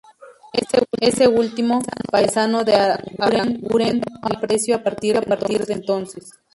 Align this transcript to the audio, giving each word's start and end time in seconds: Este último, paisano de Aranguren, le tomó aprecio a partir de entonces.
Este 0.99 1.27
último, 1.27 1.83
paisano 2.11 2.63
de 2.63 2.73
Aranguren, 2.73 3.93
le 3.97 4.01
tomó 4.01 4.19
aprecio 4.35 4.75
a 4.75 4.81
partir 4.81 5.19
de 5.21 5.73
entonces. 5.75 6.31